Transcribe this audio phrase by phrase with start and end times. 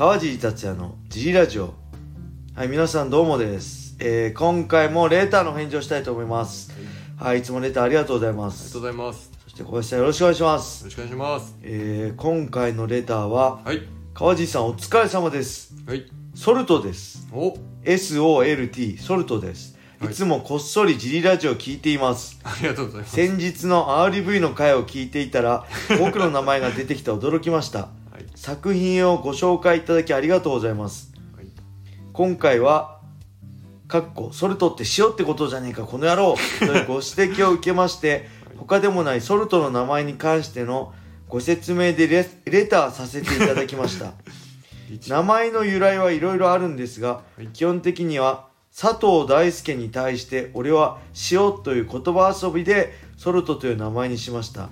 [0.00, 1.74] 川尻達也の G ラジオ。
[2.54, 6.72] はい皆さんどうもです、えー、今回もレーターの返事をしたいと思います。
[7.18, 7.40] はい。
[7.40, 9.30] いつもレーターありがとうございまありがすとうございます。
[9.44, 11.54] そして小林さんよろしくお願いしまよすろしくお願いします。
[11.62, 13.82] えー、今回のレーターははい。
[14.14, 15.74] 川尻さんお疲れ様です。
[15.86, 16.06] はい。
[16.34, 17.28] ソルトです。
[17.30, 17.58] お。
[17.84, 19.76] SOLT ソルトです。
[20.00, 20.14] いはい。
[20.14, 22.40] つもこっそり G ラジオを聞いています。
[22.42, 23.14] ありがとうございます。
[23.16, 25.66] 先日の RV の回を聞いていたら
[26.00, 27.90] 僕の名前が出てきて驚きました
[28.20, 28.26] はい。
[28.34, 31.46] 作品をご紹介いただきありがとうございますはい。
[32.12, 33.00] 今回は
[33.88, 40.92] かっこソルトって塩ってことじゃねえかこの野郎というご指摘を受けまして他でもないソルトの名前に関しての
[41.28, 44.12] ご説明でレレターさせていただきました
[44.92, 50.98] 一名前の由来はいろいろあるんですが、はい基本的には佐藤大輔に対して俺は
[51.32, 54.70] 塩という言葉遊びでソルトという名前にしましたはい。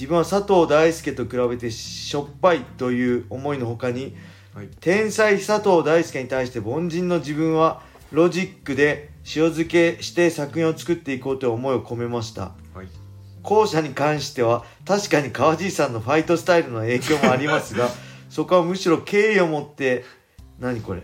[0.00, 4.16] 自分は佐藤大輔と比べてしょっぱいという思いのほかに
[4.54, 4.68] はい。
[4.80, 12.86] 天才佐藤大輔に対して凡人の自分はロジックで塩漬けして作品を作っていこうという思いを込めましたはい。
[13.42, 17.90] 後者に関しては確かに川尻さんのファイトスタイルの影響もありますが
[18.30, 20.06] そこはむしろ敬意を持って
[20.58, 21.02] 何これ？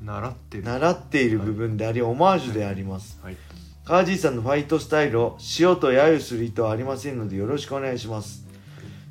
[0.00, 0.62] 習ってる。
[0.62, 3.36] 習っている部分でありオマージュでありますはい。
[3.84, 8.46] 川尻さんのファイトスタイルを塩と揶揄する意図はありませんのでよろしくお願いします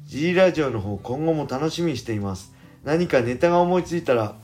[0.08, 2.52] G ラジオの方今後も楽しみにしています
[2.84, 4.36] 何かネタが思いついたら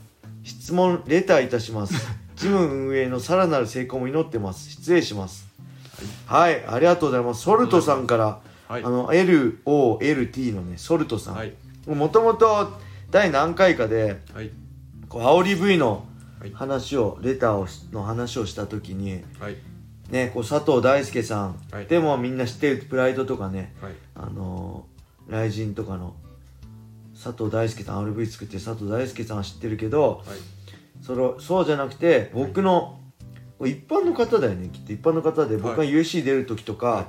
[0.43, 1.95] 質問レターいたします
[2.37, 5.47] ジム運営のさらなる成功も祈ってます失礼します
[6.27, 8.83] はい、ありがとうございますソルトさんから、はい。
[8.83, 11.53] あの LOLT のねソルトさん、はい。
[11.87, 12.71] もともと
[13.11, 14.51] 第何回かではい。
[15.09, 16.05] こう煽り V の
[16.39, 16.51] はい。
[16.53, 19.57] 話をレターをしの話をした時にはい。
[20.11, 21.85] ねこう佐藤大輔さん、はい。
[21.85, 23.73] でもみんな知ってるプライドとかね。
[23.81, 23.93] はい。
[24.15, 26.15] あのー、雷神とかの
[27.13, 30.37] 佐藤大輔さん RV 作ってる佐藤大輔さんは知ってるけどはい。
[31.01, 32.99] それそうじゃなくて僕の、
[33.61, 34.93] 一般の方だよねきっと。
[34.93, 37.05] 一般の方で僕がはい UC 出る時とか、はい。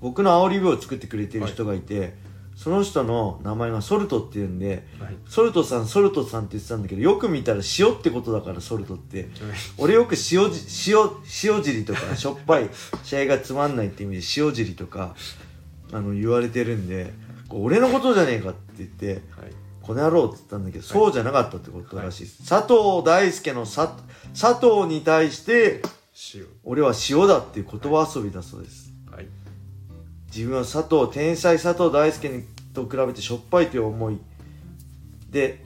[0.00, 2.14] 僕の煽り V を作ってくれてる人がいて、
[2.62, 5.16] その人の名前がソルトっていうんではい。
[5.26, 9.28] ソルトさんソルトさんって言ってたんだけどよく見たら塩ってことだからソルトって
[9.78, 10.60] 俺よく塩じ
[10.92, 11.10] 塩
[11.44, 12.70] 塩尻とか しょっぱい
[13.02, 15.16] 試合がつまんないって意味で塩尻とか
[15.92, 17.12] あの言われてるんで
[17.50, 19.52] 俺のことじゃねえかって言ってはい。
[19.82, 23.96] この野郎って言ったんだけど、そうじゃなかったってことらしい佐藤大輔のさ
[24.38, 25.82] 佐藤に対して
[26.34, 26.46] 塩。
[26.62, 29.26] 俺は塩だっていう言葉遊びだそうですはい。
[30.34, 32.44] 自分は佐藤天才佐藤大輔に
[32.74, 34.18] と比べてしょっぱいという思い
[35.30, 35.62] で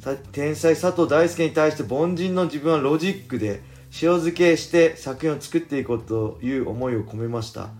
[0.00, 3.62] さ天才佐藤大輔に対して凡人の自分はロジックで
[3.92, 7.70] 塩漬けして作品を作っていこうという思いを込めましたはい。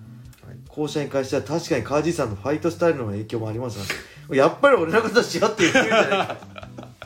[0.69, 3.79] 後者に関しては確かに川地さんのファイトスタイルの影響もあります
[4.29, 6.37] がやっぱり俺のこと塩って言ってるんじゃないか。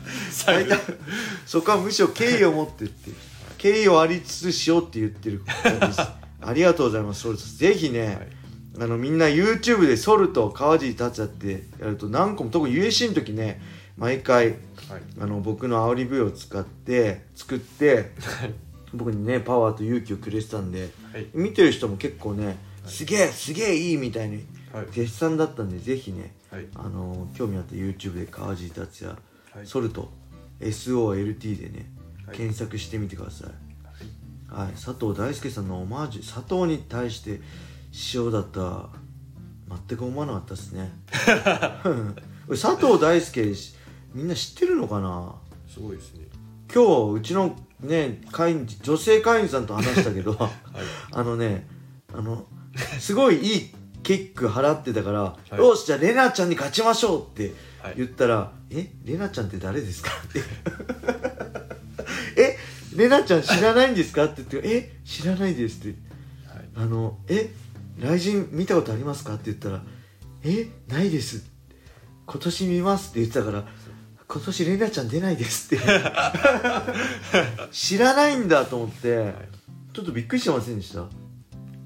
[1.47, 3.11] そこはむしろ敬意を持ってって
[3.59, 5.47] 敬意をありつつ塩って言ってるこ
[5.81, 6.01] とです
[6.43, 8.17] ありがとうございますソルトぜひね、はい。
[8.81, 13.61] あのみんな YouTube でソルト川尻達也ってやると何個も特に USC の時ね
[13.97, 14.57] 毎回はい。
[15.21, 18.11] あの僕の煽り V を使って作って
[18.93, 21.27] 僕にねパワーと勇気をくれてたんではい。
[21.35, 24.87] 見てる人も結構ねすげえすげえいいみたいにはい。
[24.91, 26.67] 絶賛だったんでぜひねはい。
[26.75, 29.17] あの興味あった YouTube で川尻達也
[29.55, 29.67] はい。
[29.67, 30.11] ソルト
[30.61, 31.91] SOLT でね
[32.27, 33.49] はい検索してみてください
[34.51, 34.65] はい。
[34.67, 37.41] はい、佐藤大輔さんのオマージュ佐藤に対して
[38.15, 38.89] 塩だったら
[39.89, 40.93] 全く思わなかったですね
[41.85, 42.17] うん
[42.51, 43.55] 佐藤大輔
[44.13, 45.35] みんな知ってるのかな？
[45.73, 46.27] すごいですね。
[46.73, 50.51] 今日うちのね会員女性会員さんと話したけど はい。
[51.13, 51.67] あのね
[52.13, 52.47] あの
[53.01, 53.71] すごいいい
[54.03, 57.95] キック払ってたから「いよしじゃあレナちゃんに勝ちましょう」ってはい。
[57.97, 60.41] 言ったら「えレナちゃんって誰ですか?」って
[62.37, 62.57] 「え
[62.95, 65.99] レナちゃん知らないんですか?」って言って「え知らないです」って
[66.49, 66.69] はい。
[66.77, 67.53] 「あのえ
[67.99, 69.83] 雷神見たことありますか?」って言ったら
[70.45, 70.69] 「え？
[70.89, 71.45] ないです」
[72.27, 73.65] 今年見ますって言ってたから
[74.27, 75.85] 今年レナちゃん出ないですって。
[77.71, 79.35] 知らないんだと思って、はい
[79.93, 81.03] ちょっとびっくりしてませんでした？
[81.03, 81.05] い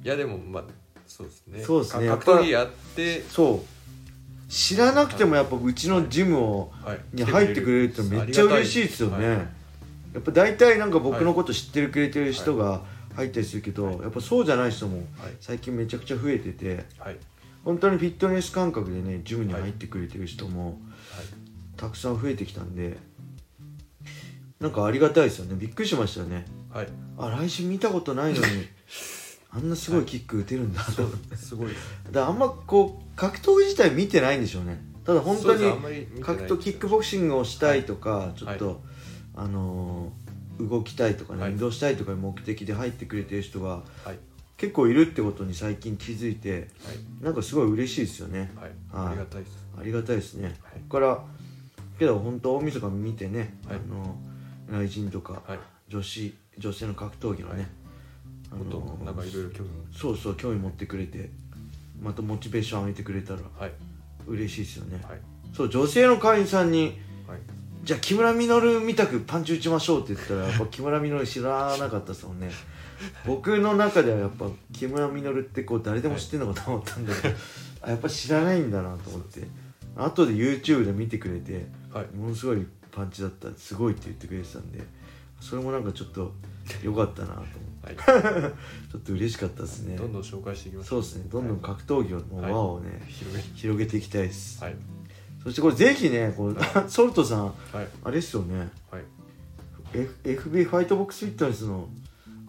[0.03, 0.65] やでもまあ
[1.07, 1.63] そうですね。
[1.63, 2.07] そうですね。
[2.09, 3.23] か格闘技やって。
[3.29, 4.51] そう。
[4.51, 7.01] 知らなくてもやっぱうちのジムをはい。
[7.13, 9.27] に入ってくれるってめっちゃ嬉しいですよね、
[10.15, 12.83] やっぱ大体なんか僕のこと知ってるくれてる人が
[13.19, 13.99] 入ったりするけど、はい。
[14.01, 15.07] やっぱそうじゃない人もはい。
[15.41, 17.17] 最近めちゃくちゃ増えててはい。
[17.65, 20.79] 本当にフィットネス感覚でねジムに入ってくれてる人も
[21.77, 22.97] たくさん増えてきたんで
[24.61, 25.57] なんかありがたいですよね。
[25.59, 26.47] びっくりしましたよね。
[26.73, 26.85] はい。
[26.87, 28.45] はいあ来週見たことないのに
[29.51, 30.85] あんなすごいキック打てるんだ。
[30.85, 34.81] と、すごいですだからあんまこう格闘技自体見てないんでしょうね。
[35.05, 38.83] ただ本当に格闘キックボクシングをしたいとか、ちょっと、
[39.35, 40.28] あのー
[40.59, 41.53] 動きたいとかね、はい。
[41.53, 44.19] 運動したいとかいう目的で入ってくれてる人がはい。
[44.57, 46.67] 結構いるってことに最近気づいて
[47.21, 48.51] なんかすごい嬉しいですよね。
[48.57, 48.71] はい。
[48.93, 49.09] はい。
[49.11, 49.67] ありがたいです。
[49.79, 50.55] ありがたいですね、はい。
[50.55, 50.59] こ
[50.89, 51.25] こから
[51.99, 53.77] けど本当大晦日見てね、はい。
[53.77, 54.17] あの
[54.67, 55.59] 雷神とか、はい。
[55.89, 57.69] 女子女性の格闘技のね、
[58.51, 59.71] あのなんかいろいろ興味。
[59.71, 61.31] もそうそう興味持ってくれて
[62.03, 63.73] またモチベーション上げてくれたらはい。
[64.27, 65.21] 嬉しいですよね、はい。
[65.55, 67.39] そう女性の会員さんにはい
[67.89, 72.51] じゃあ木村稔みたくパンチ打ちましょうって言ったらやっぱ木村稔知らなかったですもんね。
[73.25, 74.45] 僕の中ではやっぱ
[74.75, 77.35] 木村稔ってこう誰でも知ってるのかと思ったんだけど、
[77.81, 79.49] あやっぱ知らないんだなと思って。
[79.97, 82.15] 後で YouTube で見てくれてはい。
[82.15, 84.81] ものすごいパンチだったすごいって言ってくれてたんで
[85.41, 86.35] それもなんかちょっと
[86.83, 87.57] 良かったなと思って。
[87.87, 88.53] はい。
[88.93, 89.97] ちょっと嬉ししかったですね。
[89.97, 91.25] どんどん紹介していきましょそうですね。
[91.31, 94.77] どんどん格闘技の輪をね、広げ広げていきたいです、はい
[95.49, 96.57] そしてこれぜひねこう
[96.89, 97.55] ソルトさんはい。
[98.05, 98.69] あれっすよね。
[98.91, 99.03] はい。
[99.95, 101.89] F FB ファイトボックスフィットネスの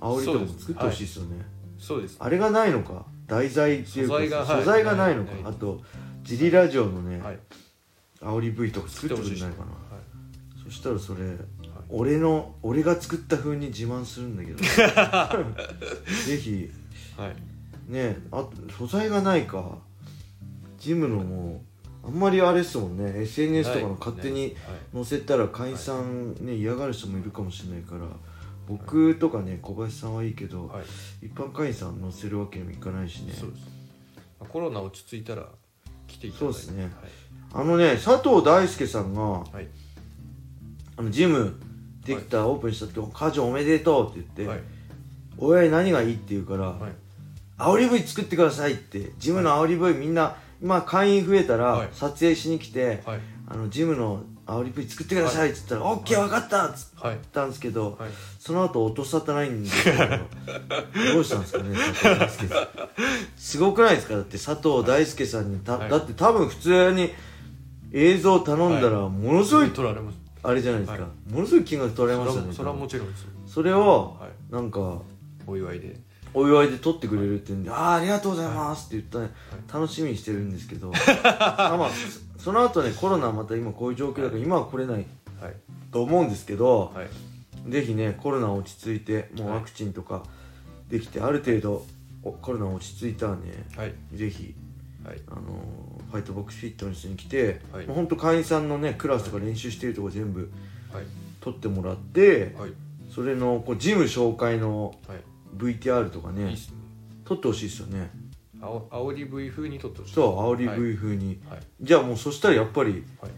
[0.02, 1.46] 煽りとかも作ってほしいですよね。
[1.78, 2.18] そうです。
[2.20, 3.06] あれがないのか？
[3.26, 4.60] 題材っていうか素材がはい。
[4.60, 5.82] 素材がないのか、あと
[6.24, 7.40] ジリラジオのね、はい。
[8.20, 9.48] 煽り V とか作ってくれないかな。
[9.48, 10.64] はい。
[10.66, 11.20] そしたらそれ
[11.88, 14.58] 俺の俺が作った風に自慢するんだけど
[16.28, 16.70] ぜひ。
[17.16, 17.36] はい。
[17.88, 19.78] ねあと素材がないか。
[20.78, 21.69] ジムのもう
[22.10, 23.22] あんまりあれっすもんね。
[23.22, 24.56] SNS とかの勝手に
[24.94, 28.02] 載せたら会員さんね嫌がる人もいるかもしれないから
[28.68, 31.28] 僕とかね小林さんはいいけど、はい。
[31.28, 33.34] 一般会員さん載せるわけにもいかないしね。
[33.34, 33.62] そうです。
[34.40, 35.46] まあコロナ落ち着いたら
[36.08, 36.60] 来ていただいて。
[36.60, 36.92] そうですね。
[37.54, 39.54] あのね佐藤大輔さんがはい。
[39.54, 39.68] はい
[40.98, 41.58] あのジム
[42.06, 44.60] できた、オープンしたって「家長おめでとう」って言って、はい
[45.38, 46.16] 親に何がいい？
[46.16, 46.92] って言うから、はい。
[47.58, 51.90] 煽り V 作ってくださいってジムの煽り V みんな今会員増えたらはい。
[51.94, 53.20] 撮影しに来て、はい。
[53.48, 57.18] あのジムの煽り V 作ってくださいって言ったら「オッケー分かった!」っつっはい。
[57.32, 58.10] たんですけど、はい。
[58.40, 59.98] その後音沙汰ないんですけど
[61.14, 62.68] どうしたんですかね佐藤大輔さん。
[63.38, 64.14] すごくないですか？
[64.16, 65.90] だって佐藤大輔さんにた、はい。
[65.90, 67.12] だって多分普通に
[67.92, 70.18] 映像頼んだらものすごい取られます。
[70.42, 73.28] あれじゃないですか、はものすごい金額取られましたねそれはそれはもちろんですよ。
[73.48, 74.54] それをはい。
[74.54, 75.00] なんか
[75.48, 76.00] お祝いで
[76.34, 79.36] お祝いで撮ってくれるって言うんで「ああありがとうございます」って言ったね、
[79.72, 80.92] 楽しみにしてるんですけど
[81.24, 81.90] まあまあ
[82.38, 85.06] そその後ねコロナまた今こういう状況だから今は来れない
[85.42, 85.56] はい。
[85.92, 87.72] と思うんですけど、はい。
[87.72, 90.24] ぜひねコロナ落ち着いてもうワクチンとか
[90.90, 91.86] できて、ある程度
[92.24, 93.94] おコロナ落ち着いたらねはい。
[94.14, 94.54] ぜひ
[95.06, 95.22] はい。
[95.28, 95.42] あのー
[96.12, 97.86] ファイトボックスフィットネスに来て、はい。
[97.86, 100.50] もうほんと会員さんのねクラスとか練習してるとこ全部
[100.92, 101.04] はい。
[101.42, 102.72] 撮ってもらって、はい。
[103.14, 105.20] それのこうジム紹介のはい
[105.58, 106.50] VTR とかね。
[106.50, 106.76] いいっすね。
[107.26, 108.12] 撮ってほしいですよね。
[108.62, 110.14] あお煽り V 風に撮ってほしい。
[110.14, 111.60] そう煽りはい V 風に、はい。
[111.82, 113.32] じゃあもうそしたらやっぱりはい。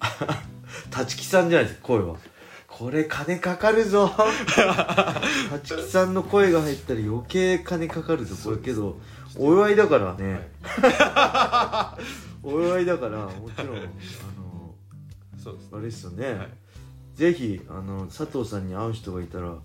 [0.98, 2.16] 立木さんじゃないですか声は。
[2.66, 4.10] これ金かかるぞ。
[5.52, 8.98] 立木さんの声が入ったら余計金かかるぞこれけど
[9.38, 10.50] お祝いだからね、
[12.42, 13.80] お祝いだからもちろんあ
[14.36, 14.74] の
[15.36, 16.48] そうですあれですよね、はい。
[17.14, 19.58] ぜひあの佐藤さんに会う人がいたら、はい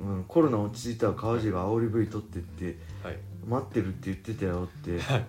[0.00, 3.18] うん、コロナ落ち着いたら川地が煽り V 取ってってはい。
[3.46, 5.24] 待ってるって言ってたよってはい。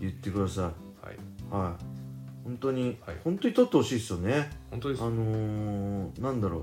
[0.00, 0.64] 言ってください。
[1.06, 1.16] はい。
[1.50, 1.84] はい。
[2.44, 3.16] 本当に、はい。
[3.22, 4.50] 本当に取ってほしいですよね。
[4.70, 5.02] 本当です。
[5.02, 6.62] あのー、なんだろは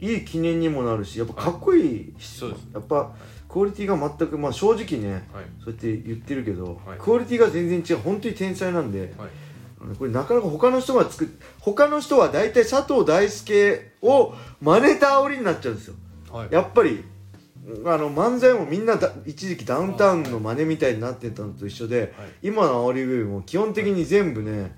[0.00, 2.14] い、ういい記念にもなるしやっぱかっこいい。
[2.18, 2.68] し、そうです。
[2.74, 3.12] やっぱ
[3.48, 5.44] クオリティが全くまあ正直ねはい。
[5.62, 6.98] そうやって言ってるけど、はい。
[6.98, 8.02] クオリティが全然違う。
[8.02, 9.28] 本当に天才なんで、はい。
[9.98, 11.28] これなかなか他の人が作っ
[11.60, 15.94] 他の人は大体佐藤大輔を真似た煽りになっちゃうんですよ
[16.36, 16.48] はい。
[16.52, 17.04] やっぱり
[17.84, 22.28] あの漫才もみんなだ一時期ダウンタウンの真似みたいになってたのと一緒で、はい。
[22.42, 24.70] 今の煽り部分も基本的に全部ね、はい。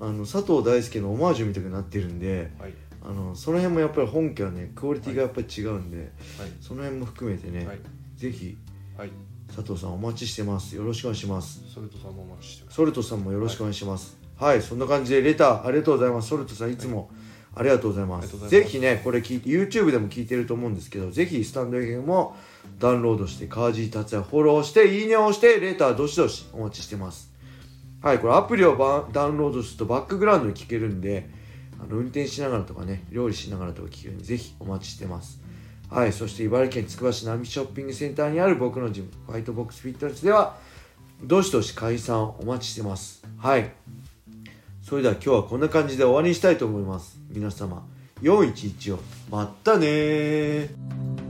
[0.00, 2.72] あの佐藤大輔のオマージュみたいになってるんではい。
[3.02, 6.08] あのその辺もやっぱり本家はねクオリティがやっぱり違うんで、はい。
[6.60, 7.78] その辺も含めてね、はい。
[8.16, 8.56] ぜひ
[8.96, 9.10] はい。
[9.48, 10.76] 佐藤さんお待ちしてます。
[10.76, 11.62] よろしくお願いします。
[11.72, 12.74] ソルトさんもお待ちしてます。
[12.74, 14.18] ソルトさんもよろしくお願いします。
[14.36, 16.28] はい、そんな感じでレターありがとうございます。
[16.28, 17.10] ソルトさんいつも
[17.58, 18.48] ありがとうございます,、ます。
[18.50, 22.36] ぜひねこれ聞いて YouTube でも聞いてると思うんですけどぜひスタンド FM も
[22.78, 27.32] ダウンロードして川地達也フォローしていいねを押してレターどしどしお待ちしてます。
[28.02, 31.28] はいこれアプリをバダウンロードするとバックグラウンドに聞けるんで
[31.80, 35.40] あの運転しながらとかね料理しながらとか聞けるんでぜひお待ちしてます。
[35.88, 40.56] はいそして茨城県つくば市並木ショッピングセンターにある僕のジムファイトボックスフィットネスでは
[41.22, 43.24] どしどし解散お待ちしてます。
[43.38, 43.72] はい
[44.88, 47.18] それでは今日はこんな感じで終わりにしたいと思います。
[47.30, 47.84] 皆様
[48.22, 49.00] 411を。
[49.28, 51.25] まったねー。